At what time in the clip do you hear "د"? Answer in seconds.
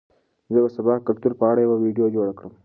0.99-1.05